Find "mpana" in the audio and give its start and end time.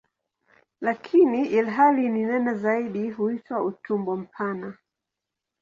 4.17-4.77